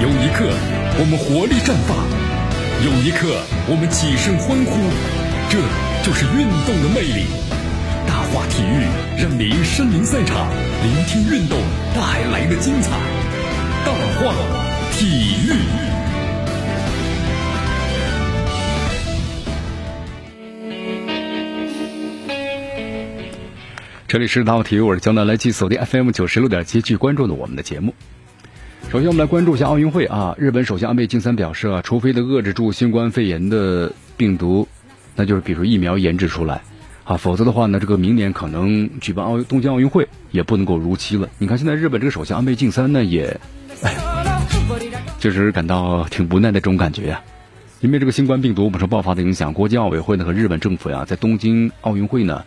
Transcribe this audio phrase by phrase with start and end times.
[0.00, 0.46] 有一刻
[1.00, 1.98] 我们活力绽放，
[2.86, 4.78] 有一刻我们起身欢呼，
[5.50, 5.58] 这
[6.06, 7.26] 就是运动的魅力。
[8.06, 8.86] 大话体育
[9.20, 10.46] 让您身临赛场，
[10.84, 11.58] 聆听运动
[11.96, 12.92] 带来的精彩。
[13.84, 14.32] 大话
[14.92, 15.58] 体育。
[24.06, 27.92] 这里是大话体育，我是江南，来继锁定 FM 九十六点七，继续关注的我们的节目。
[28.90, 30.34] 首先，我们来关注一下奥运会啊。
[30.38, 34.66] 日本首相安倍晋三表示啊，除非的遏制住新冠肺炎的病毒，
[35.14, 36.62] 那就是比如疫苗研制出来
[37.04, 41.28] 啊，否则的话呢，这个明年可能举办奥东京奥运会也不能够如期了。
[41.36, 43.38] 你看，现在日本这个首相安倍晋三呢，也
[43.82, 43.94] 哎，
[45.20, 47.20] 确 实感到挺无奈的这种感觉呀。
[47.80, 52.42] 因为这个新冠病毒本身爆发的影响，国际奥委会呢和日本政府呀，在东京奥运会呢。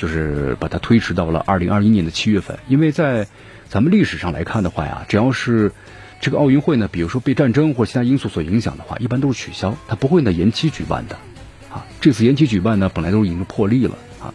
[0.00, 3.26] 就是把它推迟到了二零二一年的七月份，因为在
[3.68, 5.72] 咱们历史上来看的话呀，只要是
[6.22, 11.16] 这个奥运会呢，比如说被战争或其他因素所影响的话，一般都是取消，它不会呢延期举办的。
[11.70, 14.32] 啊，这次延期举办呢，本来都已经破例了啊。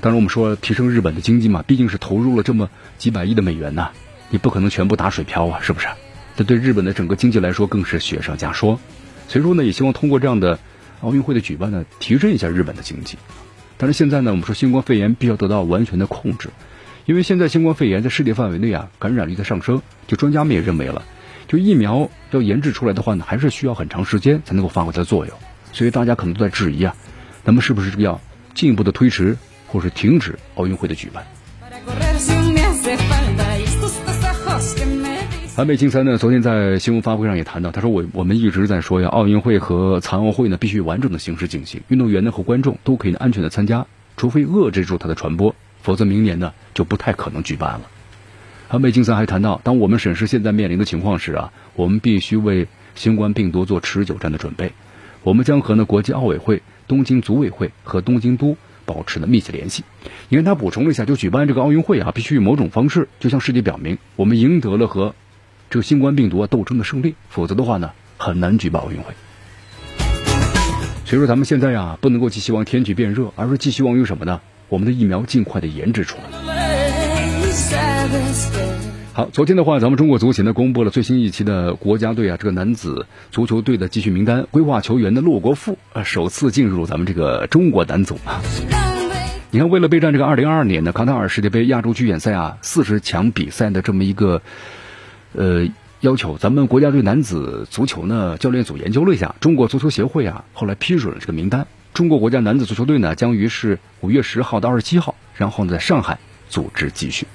[0.00, 3.90] 当然，我们说提升日本的经济嘛，毕竟是投入了这么几百亿的美元呐，
[4.30, 5.88] 你不可能全部打水漂啊，是不是？
[6.34, 8.78] 这对日本的整个经济来说更是雪上加霜。
[9.28, 10.58] 所以说呢，也希望通过这样的
[11.02, 13.18] 奥运会的举办呢，提振一下日本的经济。
[13.78, 16.50] 但是现在呢，我们说新冠肺炎必须要得到完全的控制，
[17.06, 19.80] 因为现在新冠肺炎在世界范围内啊，感染率在上升。
[20.06, 21.04] 就专家们也认为了，
[21.46, 25.34] 就疫苗要研制出来的话呢，还是需要很长时间才能够发挥它的作用。
[25.72, 26.96] 所以大家可能都在质疑啊，
[27.44, 28.20] 咱们是不是要
[28.52, 29.36] 进一步的推迟，
[29.68, 31.24] 或是停止奥运会的举办？
[35.58, 43.84] 安倍晋三呢，昨天在新闻发布会上也谈到，他说我我们一直在说呀，奥运会和残奥会呢必须完整的形式进行，运动员呢和观众都可以安全的参加，
[44.16, 47.80] 除非遏制住它的传播，否则明年呢就不太可能举办了。
[48.68, 54.70] 安倍晋三还谈到，当我们审视现在面临的情况时啊，我们必须为新冠病毒做持久战的准备。
[55.24, 59.82] 我们将和呢国际奥委会、东京组委会和东京都保持呢密切联系。
[60.28, 65.16] 你看他补充了一下，就举办这个奥运会啊，必须以某种方式，就向世界表明我们赢得了和。
[65.70, 69.12] 这个新冠病毒啊斗争的胜利，否则的话呢，很难举办奥运会。
[71.04, 74.40] 所以说，咱们现在呀，不能够寄希望天气变热，而是寄希望于什么呢？
[74.68, 76.38] 我们的疫苗尽快的研制出来。
[79.14, 88.40] 好，昨天的话，咱们中国足协呢公布了最新一期的国家队啊这个男子足球队的集训名单，规划球员的骆国富啊首次进入咱们这个中国男足啊。
[89.50, 94.42] 你看，为了备战这个二零二二年的卡塔尔世界杯亚洲区远赛啊四十强比赛的这么一个。
[95.34, 95.66] 呃，
[96.00, 101.66] 要求咱们国家队男子足球呢，教练组研究了一下，中国足球协会啊，后来批准了这个名单。
[101.92, 106.18] 中国国家男子足球队呢，将于是五月十号到二十七号，然后呢，在上海
[106.48, 107.26] 组织集训。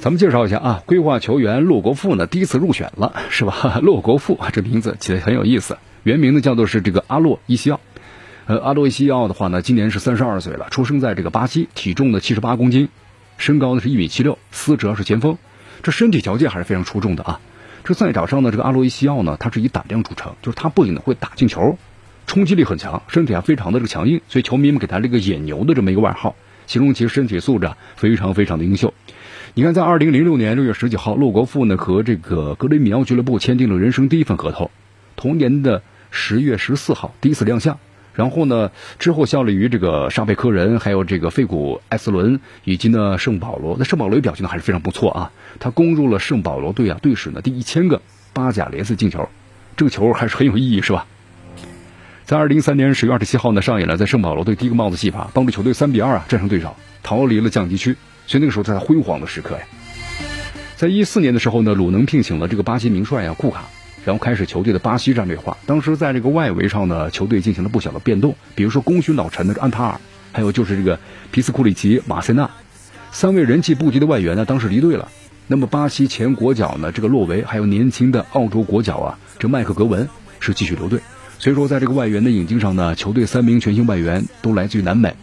[0.00, 3.78] 咱们介绍一下啊，规划球员骆国富呢，第一次入选了，是吧？
[3.82, 7.80] 骆国富，这名字起的很有意思，原名呢叫做是这个阿洛伊西奥。
[8.46, 12.88] 呃，阿洛伊西奥的话呢，今年是三十二岁了，出生在这个巴西，体重呢七十八公斤。
[13.42, 15.36] 身高呢是一米七六，司职是前锋，
[15.82, 17.40] 这身体条件还是非常出众的啊。
[17.82, 21.76] 这赛场上的，这个阿罗伊西奥呢，他是以胆量著称，就是他不仅呢会打进球，
[22.28, 26.36] 冲击力很强，身体还非常的这个强硬，所以球迷们给他这个野牛的这么一个外号，
[26.68, 28.94] 形容其身体素质非常非常的优秀。
[29.54, 34.70] 你看，在二零零六年六月十九号，洛国富呢和这个格雷米奥俱乐部签订了人生第一份合同，
[35.16, 35.82] 同年的
[36.12, 37.80] 十月十四号第一次亮相。
[38.14, 43.76] 然后呢，之后效力于这个沙佩科人，还有这个费古艾斯伦，以及呢圣保罗。
[43.78, 48.02] 那圣保罗表现的还是非常不错啊，他攻入了圣保罗队啊队史呢第一千个
[48.32, 49.28] 巴甲联赛进球，
[49.76, 51.06] 这个球还是很有意义，是吧？
[52.24, 57.96] 在二零一三年十月二十七号呢，上演了在圣保罗队第一个帽子戏法，帮助球队三比二啊战胜对手，逃离了降级区。
[58.26, 59.62] 所以那个时候在辉煌的时刻呀。
[60.76, 63.64] 在一四年的时候呢，鲁能聘请了这个巴西名帅啊库卡。
[64.04, 65.56] 然后开始球队的巴西战略化。
[65.66, 70.00] 当时在这个外围上呢，球队进行了不小的变动，比如说功勋老臣的安塔尔，
[70.32, 70.98] 还有就是这个
[71.30, 72.50] 皮斯库里奇、马塞纳
[73.10, 75.08] 三位人气不低的外援呢，当时离队了。
[75.46, 80.08] 那么巴西前国脚呢，这个洛维，还有年轻的澳洲国脚啊，这麦克格文
[80.40, 81.00] 是继续留队。
[81.38, 85.14] 所以说，在这个外援的引进上呢，球队三名全新外援都来自于南美，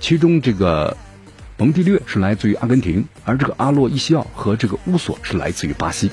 [0.00, 0.96] 其中这个
[1.58, 6.10] 蒙蒂略是来自于阿根廷，而这个阿洛伊西奥和这个乌索是来自于巴西。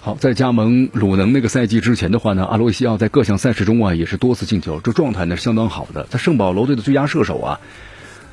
[0.00, 6.04] 好，在加盟鲁能那个赛季之前的话呢，阿罗西奥在各项赛事中啊也是多次进球，这状态呢是相当好的。
[6.10, 7.60] 在圣保罗队的最佳射手啊，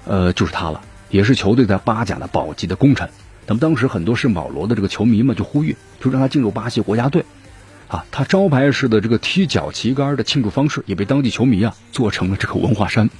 [0.06, 3.10] 呃就是他了，也是球队在巴甲的保级的功臣。
[3.46, 7.24] 那么当时很多圣保罗的这个球迷们就呼吁，就让他进入巴西国家队。
[7.88, 13.12] 啊，他招牌式的这个踢脚旗杆的庆祝方式，也被当地球迷啊做成了这个文化衫。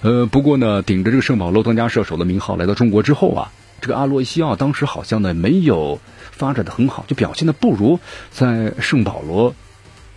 [0.00, 3.52] 呃，不过呢，顶着这个圣保罗当家射手的名号来到中国之后啊。
[3.80, 6.00] 这个阿洛伊西奥当时好像呢没有
[6.32, 9.54] 发展的很好，就表现的不如在圣保罗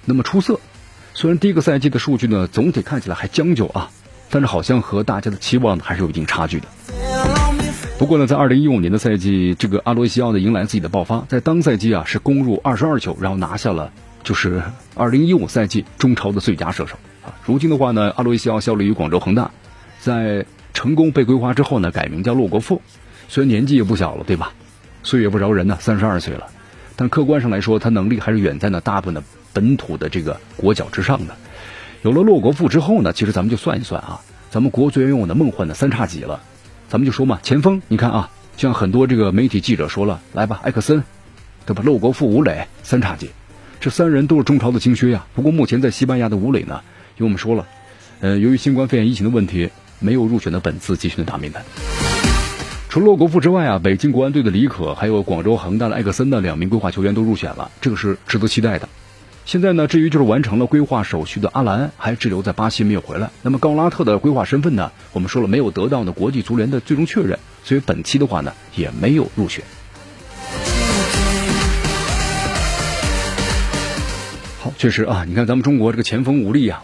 [0.06, 0.60] 那么出色。
[1.14, 3.92] 虽然第一个赛季的数据呢总体看起来还将就啊，
[4.30, 6.68] 但是好像和大家的期望还是有一定差距的。
[8.00, 13.92] 不过呢，在二零一五年的赛季，这个阿罗西奥呢迎来自己的爆发，在当赛季啊是攻入二十二球，然后拿下了
[14.24, 14.64] 就是
[14.96, 17.38] 二零一五赛季中超的最佳射手啊。
[17.46, 19.52] 如今的话呢，阿罗西奥效力于广州恒大，
[20.00, 22.82] 在成功被归化之后呢，改名叫洛国富，
[23.32, 24.52] 虽然年纪也不小了，对吧？
[25.04, 26.48] 岁月不饶人呢，三十二岁了，
[26.98, 29.24] 但客观上来说，他能力还是远在呢大部分的
[29.54, 31.34] 本土的这个国脚之上的。
[32.02, 34.20] 有了洛国富之后呢，其实咱们就算一算啊，
[34.50, 36.44] 咱们国足拥有的梦幻的三叉戟了。
[36.90, 41.02] 咱们就说嘛，前锋，你看啊，像很多这个媒体记者说了，来吧，埃克森，
[41.66, 41.82] 对吧？
[41.86, 43.30] 洛国富、吴磊三叉戟，
[43.80, 45.26] 这三人都是中超的精靴呀。
[45.34, 46.82] 不过目前在西班牙的吴磊呢，
[47.16, 47.66] 因为我们说了，
[48.20, 49.70] 呃，由于新冠肺炎疫情的问题，
[50.00, 51.64] 没有入选的本次集训的大名单。
[52.92, 58.90] 除了洛国富之外啊，北京国安队的李可，还有广州恒大的埃克森的两名规划球员都入选了，这个是值得期待的。
[59.46, 63.30] 现在呢，至于就是完成了规划手续的阿兰还滞留在巴西没有回来。
[63.44, 64.92] 那么高拉特的规划身份呢？
[65.14, 69.64] 我们说了没有得到呢国际足联的最终确认，所以本期的话呢也没有入选。
[74.60, 76.84] 好，确实啊，你看咱们中国这个前锋无力啊，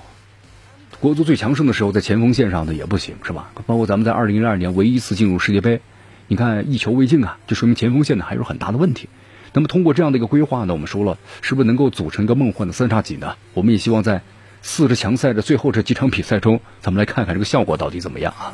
[1.02, 3.52] 国足最强盛的时候在前锋线上呢也不行是吧？
[3.66, 5.82] 包括咱们在二零零二年唯一一次进入世界杯，
[6.28, 9.10] 你看一球未进啊，就说明前锋线呢还有很大的问题。
[9.54, 13.36] 那么通过这样的一个规划呢，我们说了，是不是能够组成一个梦幻的三叉戟呢？
[13.54, 14.22] 我们也希望在
[14.62, 18.54] 四十强赛的最后这几场比赛中，咱们来看看这个效果到底怎么样啊？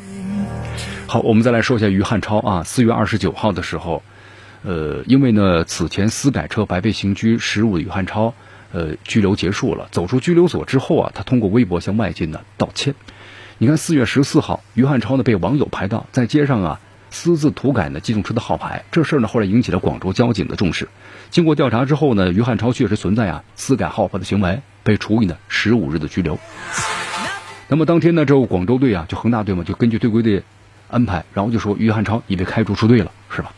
[1.06, 4.02] 好，我们再来说一下于汉超啊，四月二十九号的时候，
[4.62, 8.32] 呃，因为呢此前私改车白被刑拘十五的于汉超，
[8.72, 12.94] 呃，拘留结束了，走出拘留所之后啊，他通过微博向外界呢道歉。
[13.58, 16.80] 你看四月十四号，于汉超呢被网友拍到在街上啊。
[17.14, 20.88] 私自涂改呢机动车的号牌，这事儿呢后来引起了广州交警的重视。
[21.30, 26.36] 经过调查之后呢，于汉超确实存在啊私改号牌的行为，被处以呢十五日的拘留。
[27.68, 30.42] 那么当天呢，这个广州队啊，就恒大队嘛，就根据队规的
[30.90, 33.52] 安排，然后就说于汉超已被开除出队了，是吧？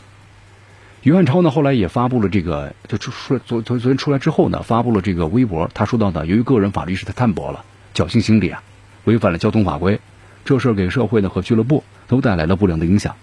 [1.01, 7.65] 于汉超呢后来也发布了这个，就出来昨昨昨天出来之后呢，发布了这个微博，他说到呢，由于个人法律意识太淡薄了，
[7.95, 8.61] 侥幸心理啊，
[9.05, 9.99] 违反了交通法规，
[10.45, 13.15] 这事儿给社会呢和俱乐部都带来了不良的影响。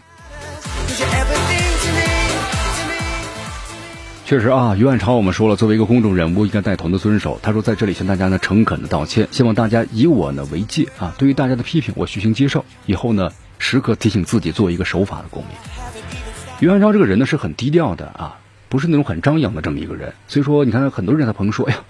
[4.26, 7.38] 确实啊，于万超，我们说了，作为一个公众人物，应该带头的遵守。
[7.42, 11.14] 他说，在这里向大家呢诚恳的道歉，希望大家以我呢为戒啊。
[11.18, 12.64] 对于大家的批评，我虚心接受。
[12.86, 15.52] 以后呢，时刻提醒自己做一个守法的公民。
[16.60, 18.38] 于万超这个人呢是很低调的啊，
[18.70, 20.14] 不是那种很张扬的这么一个人。
[20.26, 21.80] 所以说，你看很多人在朋友说，哎呀，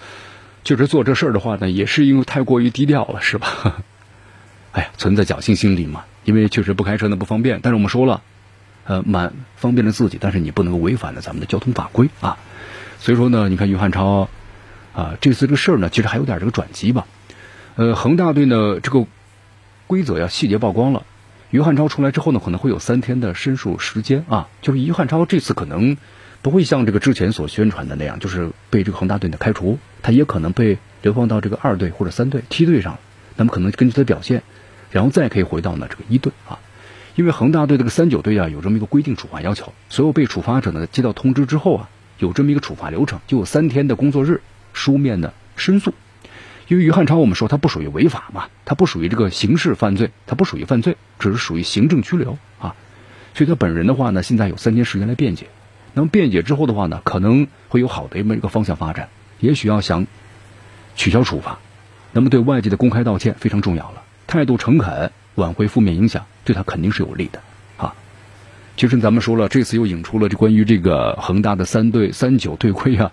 [0.64, 3.76] 就是做这事儿的话呢，也是因为太过于低调了，是吧？
[4.72, 7.60] 哎呀，存在侥幸心理嘛，因为确实不开车呢不方便。
[7.62, 8.22] 但是我们说了。
[8.84, 12.36] 呃，蛮方便了自己，但是你不能够违反了咱们的交通法规啊。
[12.98, 14.28] 所以说呢，你看于汉超
[14.94, 17.06] 啊，这次这个事儿呢，其实还有点这个转机吧。
[17.76, 19.06] 呃，恒大队呢这个
[19.86, 21.04] 规则呀细节曝光了，
[21.50, 24.48] 于汉超出来之后呢，可能会有三天的申诉时间啊。
[24.62, 25.96] 就是于汉超这次可能
[26.42, 32.98] 不会像这个之前所宣传的那样，就是被这个恒大队呢开除，他也可能被流放到这个二队或者三队梯队上，
[33.36, 34.42] 那么可能根据他的表现，
[34.90, 36.58] 然后再可以回到呢这个一队啊。
[37.14, 41.88] 因为恒大队这个三九队啊，有这么一个规定处罚要求，所有被处罚者呢接到通知之后啊，
[42.18, 44.40] 有这么一个处罚流程，就有三天的工作日
[44.72, 45.94] 书面的申诉。
[46.66, 52.74] 因为于汉超，我们说他不属于违法嘛，他不属于这个刑事犯罪，他不属于犯罪，只是属于行政拘留啊。
[53.34, 55.46] 所以他本人的话呢，现在有三天时间来辩解。
[55.92, 60.06] 那么辩解之后的话呢，可能会有好的这么一个方向发展，也许要想
[60.96, 61.58] 取消处罚，
[62.12, 65.12] 那么对外界的公开道歉非常重要了，态度诚恳。
[65.36, 67.40] 挽回负面影响，对他肯定是有利的，
[67.76, 67.94] 啊！
[68.76, 73.12] 其实咱们说了，这次又引出了这关于这个恒大的三队三九队规啊，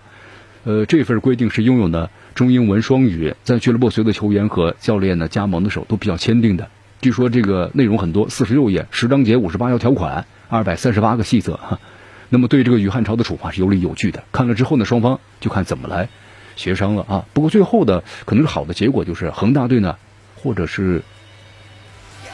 [0.64, 6.68] 呃，这份规定是拥有呢中英文双语，在俱乐部所有的球员和教练呢加盟的时候都比较签订的。
[7.00, 11.80] 据说这个内容很多，四十六页，十章节，五十八条条款，二百三十八个细则哈。
[12.28, 14.22] 那么对这个于汉超的处罚是有理有据的。
[14.30, 16.08] 看了之后呢，双方就看怎么来
[16.54, 17.26] 协商了啊。
[17.32, 19.96] 不过最后的可能是好的结果，就是恒大队呢，
[20.36, 21.02] 或者是。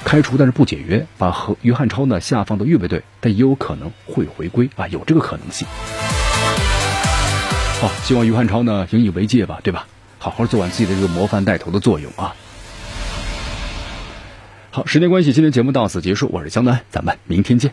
[0.05, 5.67] 开除但是不解约，把和于汉超呢下放到预备队，但也有可能会回归啊，有这个可能性。
[7.81, 9.87] 好，希望于汉超呢引以为戒吧，对吧？
[10.19, 12.35] 好好做完自己的这个模范带头的作用啊。
[14.71, 17.73] 好，时间关系，今天节目到此结束，我是江南，咱们明天见。